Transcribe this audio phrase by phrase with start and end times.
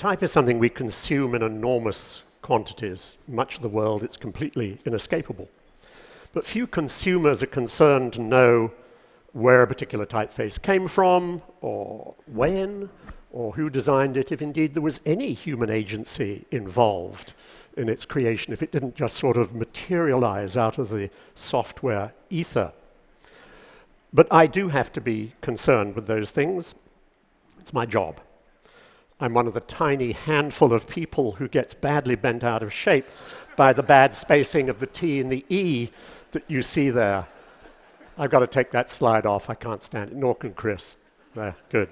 [0.00, 3.18] Type is something we consume in enormous quantities.
[3.28, 5.46] Much of the world, it's completely inescapable.
[6.32, 8.72] But few consumers are concerned to know
[9.32, 12.88] where a particular typeface came from, or when,
[13.30, 17.34] or who designed it, if indeed there was any human agency involved
[17.76, 22.72] in its creation, if it didn't just sort of materialize out of the software ether.
[24.14, 26.74] But I do have to be concerned with those things.
[27.58, 28.18] It's my job.
[29.22, 33.04] I'm one of the tiny handful of people who gets badly bent out of shape
[33.54, 35.90] by the bad spacing of the T and the E
[36.32, 37.26] that you see there.
[38.16, 39.50] I've got to take that slide off.
[39.50, 40.16] I can't stand it.
[40.16, 40.96] Nor can Chris.
[41.34, 41.90] There, good.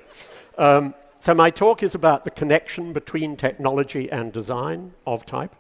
[0.57, 5.55] Um, so my talk is about the connection between technology and design of type.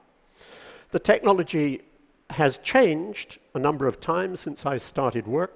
[0.90, 1.82] The technology
[2.30, 5.52] has changed a number of times since I started work.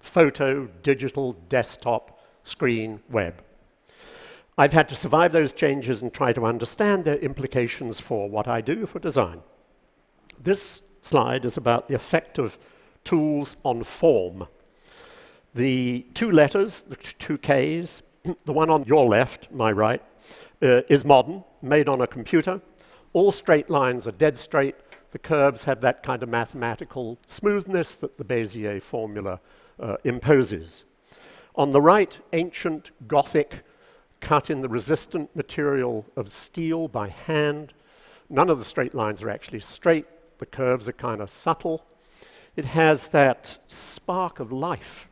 [0.00, 3.42] Photo, digital, desktop, screen, web.
[4.56, 8.60] I've had to survive those changes and try to understand their implications for what I
[8.60, 9.42] do for design.
[10.40, 12.56] This slide is about the effect of
[13.02, 14.46] tools on form.
[15.54, 18.02] The two letters, the two Ks,
[18.44, 20.02] the one on your left, my right,
[20.62, 22.60] uh, is modern, made on a computer.
[23.12, 24.76] All straight lines are dead straight.
[25.10, 29.40] The curves have that kind of mathematical smoothness that the Bezier formula
[29.80, 30.84] uh, imposes.
[31.56, 33.62] On the right, ancient Gothic,
[34.24, 37.74] cut in the resistant material of steel by hand.
[38.30, 40.06] None of the straight lines are actually straight.
[40.38, 41.84] The curves are kind of subtle.
[42.56, 45.08] It has that spark of life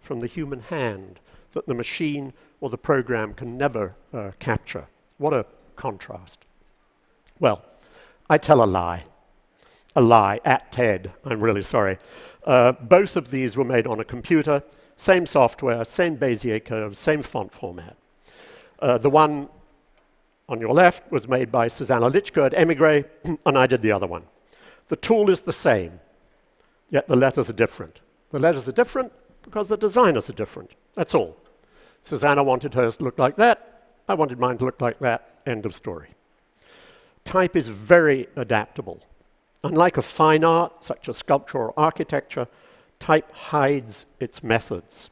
[0.00, 1.20] from the human hand
[1.52, 4.86] that the machine or the program can never uh, capture.
[5.18, 6.44] What a contrast.
[7.38, 7.64] Well,
[8.28, 9.04] I tell a lie.
[9.94, 11.98] A lie at TED, I'm really sorry.
[12.44, 14.64] Uh, both of these were made on a computer,
[14.96, 17.96] same software, same Bezier curves, same font format.
[18.82, 19.48] Uh, the one
[20.48, 23.04] on your left was made by Zuzana Licko at Emigre,
[23.46, 24.24] and I did the other one.
[24.88, 26.00] The tool is the same,
[26.90, 28.00] yet the letters are different.
[28.32, 29.12] The letters are different
[29.42, 30.72] because the designers are different.
[30.94, 31.36] That's all.
[32.04, 33.84] Zuzana wanted hers to look like that.
[34.08, 35.36] I wanted mine to look like that.
[35.46, 36.08] End of story.
[37.24, 39.00] Type is very adaptable.
[39.62, 42.48] Unlike a fine art, such as sculpture or architecture,
[42.98, 45.08] type hides its methods.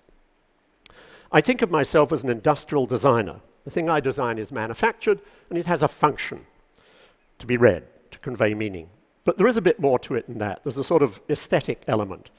[1.31, 3.37] I think of myself as an industrial designer.
[3.65, 6.47] The thing I design is manufactured, and it has a function
[7.38, 8.88] to be read, to convey meaning.
[9.25, 10.62] But there is a bit more to it than that.
[10.62, 12.31] There's a sort of aesthetic element.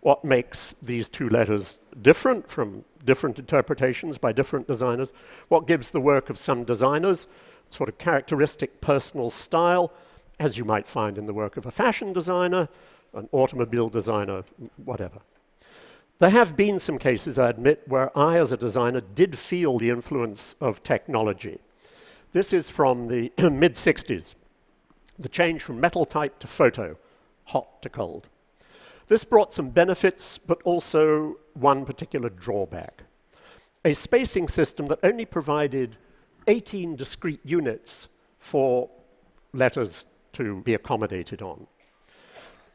[0.00, 5.12] What makes these two letters different from different interpretations by different designers?
[5.48, 7.26] What gives the work of some designers
[7.70, 9.92] sort of characteristic personal style,
[10.38, 12.68] as you might find in the work of a fashion designer,
[13.14, 14.44] an automobile designer,
[14.84, 15.18] whatever.
[16.18, 19.90] There have been some cases, I admit, where I, as a designer, did feel the
[19.90, 21.60] influence of technology.
[22.32, 24.34] This is from the mid 60s
[25.18, 26.96] the change from metal type to photo,
[27.44, 28.28] hot to cold.
[29.08, 33.02] This brought some benefits, but also one particular drawback.
[33.84, 35.96] A spacing system that only provided
[36.46, 38.08] 18 discrete units
[38.38, 38.88] for
[39.52, 41.66] letters to be accommodated on.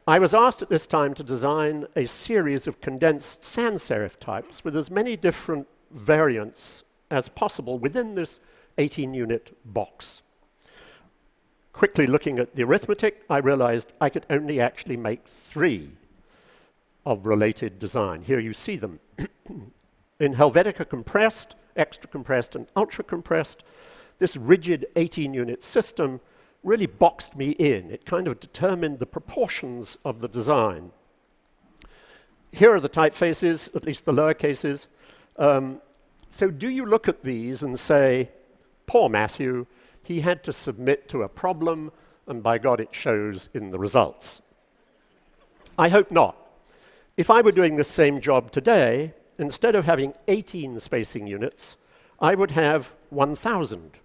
[0.06, 4.62] I was asked at this time to design a series of condensed sans serif types
[4.62, 8.38] with as many different variants as possible within this
[8.76, 10.20] 18 unit box.
[11.72, 15.92] Quickly looking at the arithmetic, I realized I could only actually make three
[17.06, 18.20] of related design.
[18.20, 19.00] Here you see them.
[20.20, 23.64] In Helvetica compressed, extra compressed, and ultra compressed,
[24.18, 26.20] this rigid 18 unit system
[26.64, 27.90] really boxed me in.
[27.90, 30.90] It kind of determined the proportions of the design.
[32.50, 34.88] Here are the typefaces, at least the lower cases.
[35.36, 35.80] Um,
[36.30, 38.30] so do you look at these and say,
[38.86, 39.66] poor Matthew,
[40.02, 41.92] he had to submit to a problem,
[42.26, 44.40] and by God, it shows in the results.
[45.78, 46.36] I hope not.
[47.16, 51.76] If I were doing the same job today, instead of having 18 spacing units,
[52.20, 53.98] I would have 1,000.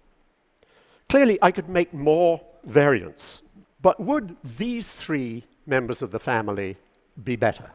[1.08, 3.42] Clearly, I could make more variants,
[3.82, 6.76] but would these three members of the family
[7.22, 7.70] be better?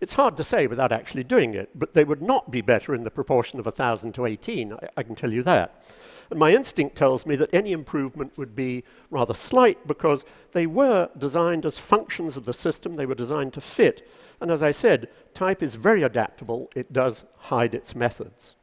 [0.00, 3.04] It's hard to say without actually doing it, but they would not be better in
[3.04, 5.84] the proportion of 1,000 to 18, I, I can tell you that.
[6.30, 11.10] And my instinct tells me that any improvement would be rather slight because they were
[11.18, 14.08] designed as functions of the system, they were designed to fit.
[14.40, 18.56] And as I said, type is very adaptable, it does hide its methods.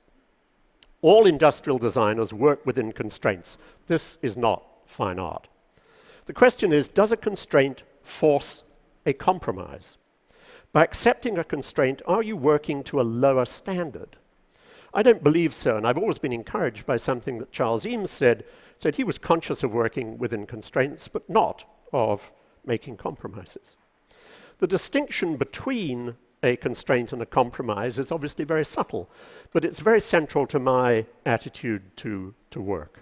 [1.01, 3.57] All industrial designers work within constraints.
[3.87, 5.47] This is not fine art.
[6.25, 8.63] The question is, does a constraint force
[9.05, 9.97] a compromise?
[10.73, 14.17] By accepting a constraint, are you working to a lower standard?
[14.93, 18.43] I don't believe so, and I've always been encouraged by something that Charles Eames said,
[18.77, 22.31] said he was conscious of working within constraints, but not of
[22.65, 23.75] making compromises.
[24.59, 29.09] The distinction between a constraint and a compromise is obviously very subtle,
[29.51, 33.01] but it's very central to my attitude to, to work.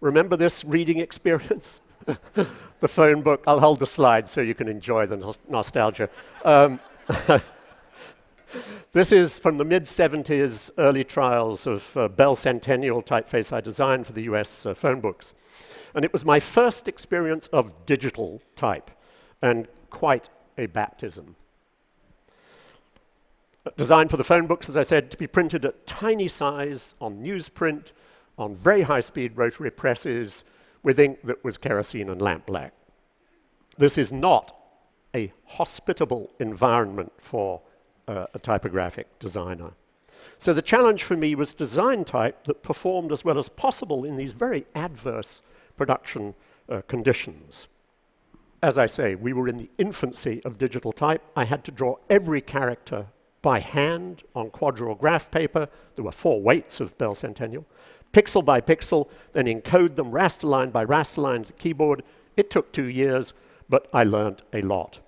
[0.00, 1.80] Remember this reading experience?
[2.80, 3.42] the phone book.
[3.46, 6.08] I'll hold the slide so you can enjoy the nostalgia.
[6.44, 6.78] Um,
[8.92, 14.06] this is from the mid 70s, early trials of uh, Bell Centennial typeface I designed
[14.06, 15.34] for the US uh, phone books.
[15.94, 18.90] And it was my first experience of digital type,
[19.40, 20.28] and quite
[20.58, 21.36] a baptism.
[23.76, 27.22] Designed for the phone books, as I said, to be printed at tiny size on
[27.22, 27.92] newsprint,
[28.38, 30.44] on very high speed rotary presses,
[30.82, 32.70] with ink that was kerosene and lampblack.
[33.76, 34.56] This is not
[35.14, 37.60] a hospitable environment for
[38.06, 39.72] uh, a typographic designer.
[40.38, 44.16] So the challenge for me was design type that performed as well as possible in
[44.16, 45.42] these very adverse
[45.76, 46.34] production
[46.68, 47.68] uh, conditions.
[48.62, 51.22] As I say, we were in the infancy of digital type.
[51.34, 53.06] I had to draw every character
[53.42, 55.68] by hand on quadro graph paper.
[55.94, 57.64] There were four weights of Bell Centennial.
[58.16, 62.02] Pixel by pixel, then encode them raster line by raster line to the keyboard.
[62.34, 63.34] It took two years,
[63.68, 65.00] but I learned a lot.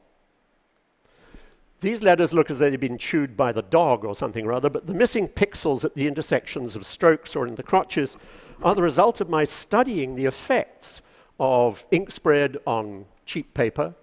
[1.81, 4.69] These letters look as though they've been chewed by the dog or something or other,
[4.69, 8.19] but the missing pixels at the intersections of strokes or in the crotches
[8.63, 11.01] are the result of my studying the effects
[11.41, 13.95] of ink spread on cheap paper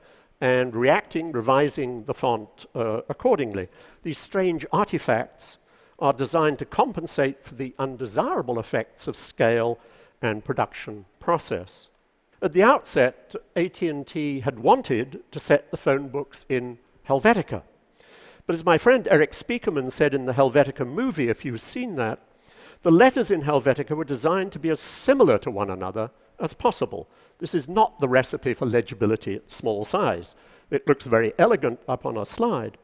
[0.41, 3.67] and reacting, revising the font uh, accordingly.
[4.01, 5.59] These strange artifacts
[5.99, 9.79] are designed to compensate for the undesirable effects of scale
[10.21, 11.89] and production process.
[12.41, 16.77] At the outset, AT&T had wanted to set the phone books in
[17.07, 17.63] Helvetica.
[18.45, 22.19] But as my friend Erik Spiekermann said in the Helvetica movie, if you've seen that,
[22.83, 27.07] the letters in Helvetica were designed to be as similar to one another as possible.
[27.39, 30.35] This is not the recipe for legibility at small size.
[30.69, 32.77] It looks very elegant up on a slide.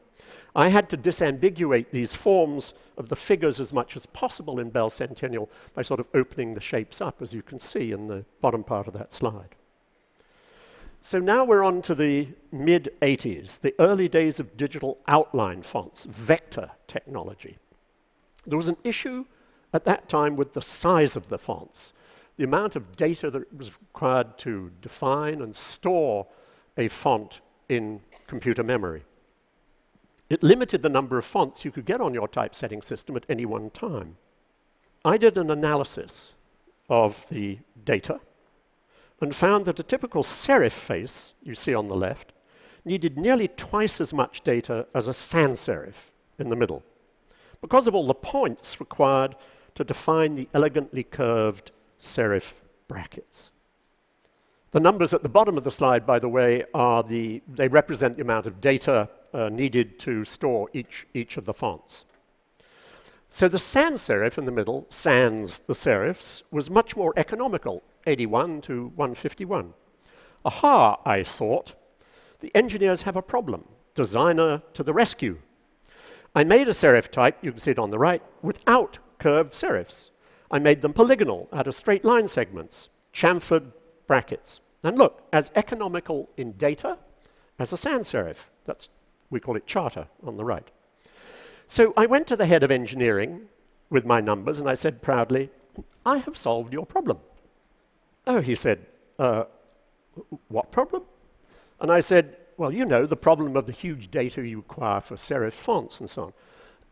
[0.54, 4.90] I had to disambiguate these forms of the figures as much as possible in Bell
[4.90, 8.62] Centennial by sort of opening the shapes up, as you can see in the bottom
[8.62, 9.54] part of that slide.
[11.00, 16.04] So now we're on to the mid 80s, the early days of digital outline fonts,
[16.04, 17.58] vector technology.
[18.46, 19.24] There was an issue
[19.72, 21.92] at that time with the size of the fonts,
[22.36, 26.26] the amount of data that was required to define and store
[26.76, 29.02] a font in computer memory.
[30.32, 33.44] It limited the number of fonts you could get on your typesetting system at any
[33.44, 34.16] one time.
[35.04, 36.32] I did an analysis
[36.88, 38.18] of the data
[39.20, 42.32] and found that a typical serif face you see on the left
[42.82, 46.82] needed nearly twice as much data as a sans serif in the middle
[47.60, 49.36] because of all the points required
[49.74, 53.50] to define the elegantly curved serif brackets.
[54.70, 58.16] The numbers at the bottom of the slide, by the way, are the, they represent
[58.16, 62.04] the amount of data uh, needed to store each, each of the fonts.
[63.28, 68.60] So the sans serif in the middle, sans the serifs, was much more economical 81
[68.62, 69.72] to 151.
[70.44, 71.74] Aha, I thought,
[72.40, 73.64] the engineers have a problem.
[73.94, 75.38] Designer to the rescue.
[76.34, 80.10] I made a serif type, you can see it on the right, without curved serifs.
[80.50, 83.72] I made them polygonal out of straight line segments, chamfered
[84.06, 84.60] brackets.
[84.82, 86.98] And look, as economical in data
[87.58, 88.48] as a sans serif.
[88.64, 88.90] That's,
[89.32, 90.68] we call it Charter on the right.
[91.66, 93.48] So I went to the head of engineering
[93.90, 95.50] with my numbers and I said proudly,
[96.04, 97.18] I have solved your problem.
[98.26, 98.86] Oh, he said,
[99.18, 99.44] uh,
[100.48, 101.02] what problem?
[101.80, 105.16] And I said, well, you know, the problem of the huge data you require for
[105.16, 106.32] serif fonts and so on.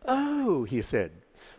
[0.07, 1.13] Oh, he said,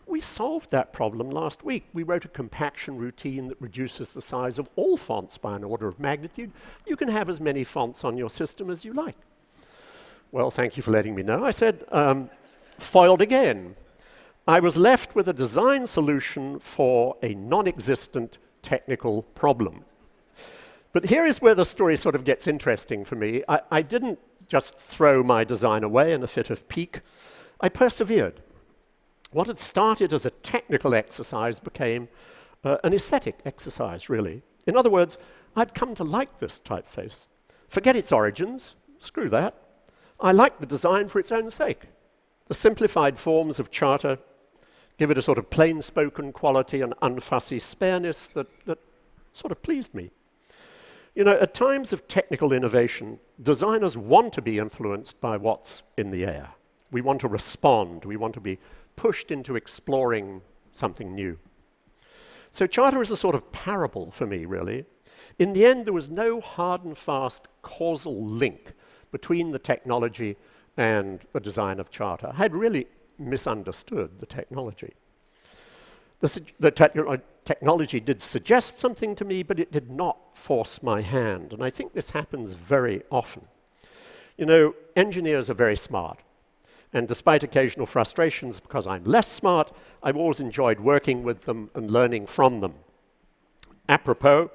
[0.07, 1.85] we solved that problem last week.
[1.93, 5.87] We wrote a compaction routine that reduces the size of all fonts by an order
[5.87, 6.51] of magnitude.
[6.85, 9.15] You can have as many fonts on your system as you like.
[10.31, 11.43] Well, thank you for letting me know.
[11.43, 12.29] I said, um,
[12.79, 13.75] foiled again.
[14.47, 19.83] I was left with a design solution for a non-existent technical problem.
[20.93, 23.43] But here is where the story sort of gets interesting for me.
[23.49, 27.01] I, I didn't just throw my design away in a fit of pique.
[27.59, 28.41] I persevered.
[29.31, 32.07] What had started as a technical exercise became
[32.63, 34.43] uh, an aesthetic exercise, really.
[34.65, 35.17] In other words,
[35.57, 37.27] I'd come to like this typeface.
[37.67, 39.60] Forget its origins, screw that.
[40.21, 41.83] I like the design for its own sake.
[42.47, 44.19] The simplified forms of Charter
[44.97, 48.77] give it a sort of plain spoken quality and unfussy spareness that, that
[49.33, 50.11] sort of pleased me.
[51.15, 56.11] You know, at times of technical innovation, designers want to be influenced by what's in
[56.11, 56.49] the air.
[56.91, 58.59] We want to respond, we want to be
[58.95, 61.37] pushed into exploring something new.
[62.51, 64.85] So Charter is a sort of parable for me, really.
[65.39, 68.73] In the end, there was no hard and fast causal link
[69.11, 70.37] between the technology
[70.77, 72.31] and the design of Charter.
[72.33, 72.87] I had really
[73.17, 74.93] misunderstood the technology.
[76.19, 76.85] The, the te
[77.43, 81.53] technology did suggest something to me, but it did not force my hand.
[81.53, 83.47] And I think this happens very often.
[84.37, 86.19] You know, engineers are very smart.
[86.93, 89.71] And despite occasional frustrations because I'm less smart,
[90.03, 92.75] I've always enjoyed working with them and learning from them.
[93.89, 94.51] Apropos,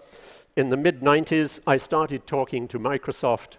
[0.55, 3.57] in the mid 90s, I started talking to Microsoft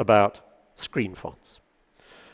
[0.00, 0.40] about
[0.74, 1.60] screen fonts.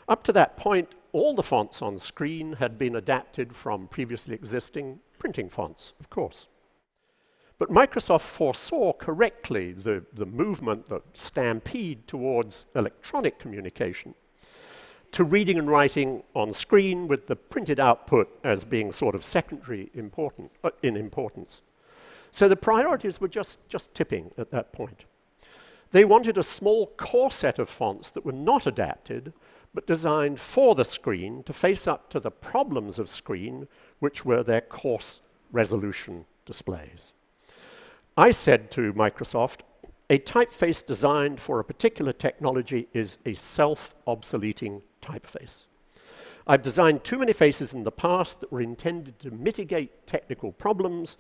[0.09, 5.01] Up to that point, all the fonts on screen had been adapted from previously existing
[5.19, 6.47] printing fonts, of course.
[7.59, 14.15] But Microsoft foresaw correctly the, the movement, the stampede towards electronic communication
[15.13, 19.91] to reading and writing on screen with the printed output as being sort of secondary
[19.95, 21.63] important, uh, in importance.
[22.31, 25.07] So the priorities were just, just tipping at that point.
[25.91, 29.33] They wanted a small core set of fonts that were not adapted,
[29.73, 34.43] but designed for the screen to face up to the problems of screen, which were
[34.43, 35.21] their coarse
[35.53, 37.13] resolution displays.
[38.17, 39.61] I said to Microsoft,
[40.09, 45.65] a typeface designed for a particular technology is a self-obsoleting typeface.
[46.47, 51.17] I've designed too many faces in the past that were intended to mitigate technical problems.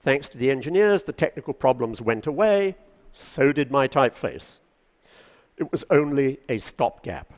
[0.00, 2.76] Thanks to the engineers, the technical problems went away,
[3.12, 4.60] so did my typeface.
[5.56, 7.34] It was only a stopgap.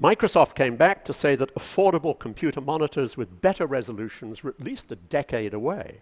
[0.00, 4.90] Microsoft came back to say that affordable computer monitors with better resolutions were at least
[4.90, 6.00] a decade away.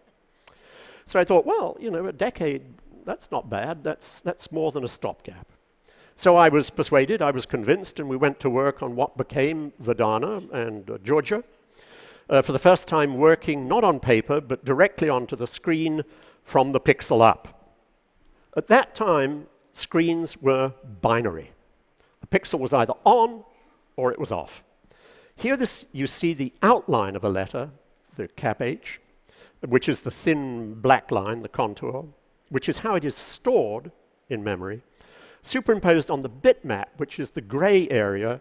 [1.04, 2.62] So I thought, well, you know, a decade,
[3.04, 3.82] that's not bad.
[3.82, 5.48] That's, that's more than a stopgap.
[6.14, 9.72] So I was persuaded, I was convinced, and we went to work on what became
[9.82, 11.42] Verdana and uh, Georgia.
[12.28, 16.04] Uh, for the first time working not on paper, but directly onto the screen
[16.44, 17.59] from the pixel up.
[18.56, 21.52] At that time, screens were binary.
[22.22, 23.44] A pixel was either on
[23.96, 24.64] or it was off.
[25.36, 27.70] Here this, you see the outline of a letter,
[28.16, 29.00] the cap H,
[29.66, 32.06] which is the thin black line, the contour,
[32.48, 33.92] which is how it is stored
[34.28, 34.82] in memory,
[35.42, 38.40] superimposed on the bitmap, which is the gray area,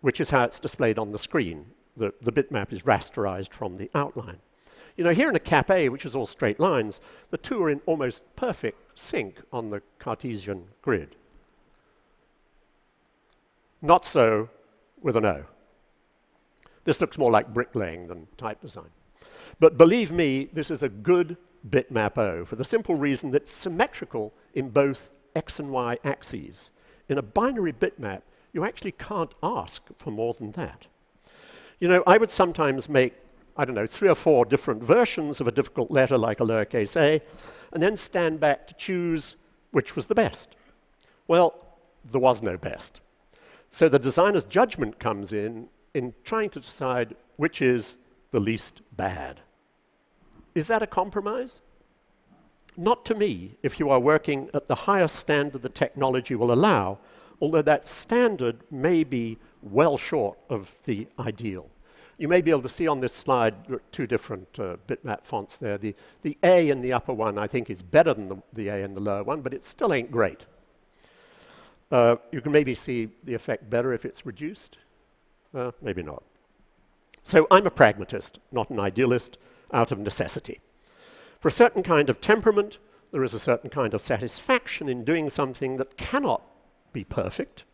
[0.00, 1.66] which is how it's displayed on the screen.
[1.96, 4.38] The, the bitmap is rasterized from the outline.
[4.96, 7.00] You know, here in a cap A, which is all straight lines,
[7.30, 11.16] the two are in almost perfect sync on the Cartesian grid.
[13.82, 14.48] Not so
[15.02, 15.44] with an O.
[16.84, 18.90] This looks more like bricklaying than type design.
[19.60, 21.36] But believe me, this is a good
[21.68, 26.70] bitmap O for the simple reason that it's symmetrical in both x and y axes.
[27.08, 28.22] In a binary bitmap,
[28.52, 30.86] you actually can't ask for more than that.
[31.78, 33.14] You know, I would sometimes make,
[33.56, 37.00] I don't know, three or four different versions of a difficult letter like a lowercase
[37.00, 37.22] a,
[37.72, 39.36] and then stand back to choose
[39.70, 40.56] which was the best.
[41.28, 41.54] Well,
[42.10, 43.00] there was no best.
[43.70, 47.98] So the designer's judgment comes in in trying to decide which is
[48.30, 49.40] the least bad.
[50.54, 51.62] Is that a compromise?
[52.76, 56.98] Not to me, if you are working at the highest standard the technology will allow,
[57.40, 61.68] although that standard may be well short of the ideal.
[62.18, 63.54] You may be able to see on this slide
[63.92, 65.76] two different uh, bitmap fonts there.
[65.76, 68.82] The, the A in the upper one, I think, is better than the, the A
[68.82, 70.46] in the lower one, but it still ain't great.
[71.92, 74.78] Uh, you can maybe see the effect better if it's reduced.
[75.54, 76.22] Uh, maybe not.
[77.22, 79.38] So I'm a pragmatist, not an idealist,
[79.72, 80.60] out of necessity.
[81.40, 82.78] For a certain kind of temperament,
[83.12, 86.42] there is a certain kind of satisfaction in doing something that cannot
[86.92, 87.64] be perfect,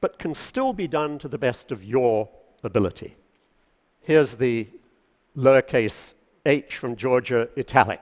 [0.00, 2.28] but can still be done to the best of your
[2.62, 3.16] ability.
[4.06, 4.68] Here's the
[5.36, 8.00] lowercase h from Georgia italic.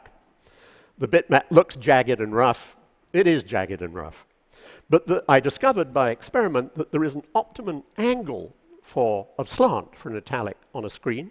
[0.99, 2.76] The bitmap looks jagged and rough.
[3.14, 4.26] It is jagged and rough.
[4.90, 9.96] But the, I discovered by experiment that there is an optimum angle for, of slant
[9.96, 11.30] for an italic on a screen.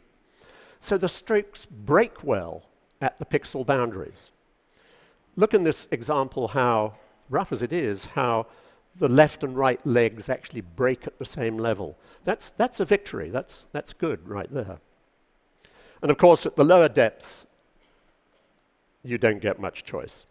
[0.80, 2.64] So the strokes break well
[3.00, 4.32] at the pixel boundaries.
[5.36, 6.94] Look in this example how,
[7.30, 8.48] rough as it is, how
[8.96, 11.98] the left and right legs actually break at the same level.
[12.24, 13.30] That's, that's a victory.
[13.30, 14.80] That's, that's good right there.
[16.02, 17.46] And of course, at the lower depths,
[19.04, 20.26] you don't get much choice.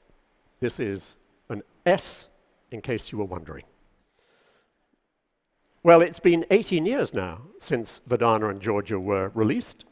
[0.60, 1.16] This is
[1.48, 2.28] an S
[2.70, 3.64] in case you were wondering.
[5.82, 9.84] Well, it's been 18 years now since Verdana and Georgia were released.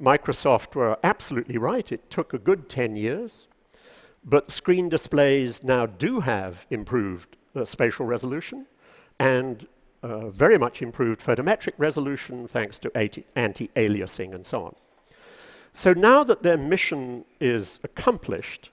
[0.00, 1.92] Microsoft were absolutely right.
[1.92, 3.46] It took a good 10 years.
[4.24, 8.66] But screen displays now do have improved uh, spatial resolution,
[9.18, 9.66] and
[10.02, 12.90] uh, very much improved photometric resolution thanks to
[13.36, 14.74] anti-aliasing and so on.
[15.72, 18.70] So now that their mission is accomplished,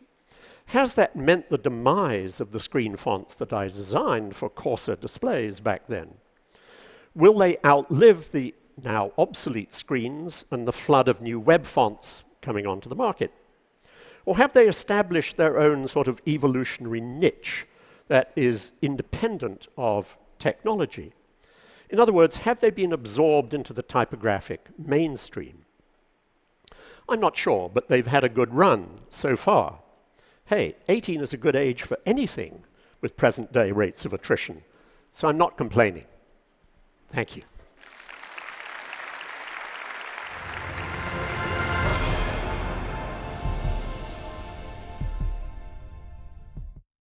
[0.67, 5.59] has that meant the demise of the screen fonts that I designed for coarser displays
[5.59, 6.15] back then?
[7.15, 12.67] Will they outlive the now obsolete screens and the flood of new web fonts coming
[12.67, 13.31] onto the market?
[14.25, 17.65] Or have they established their own sort of evolutionary niche
[18.09, 21.13] that is independent of technology?
[21.89, 25.65] In other words, have they been absorbed into the typographic mainstream?
[27.07, 29.79] I'm not sure, but they've had a good run so far.
[30.45, 32.63] Hey, 18 is a good age for anything
[33.01, 34.63] with present day rates of attrition,
[35.11, 36.05] so I'm not complaining.
[37.09, 37.43] Thank you.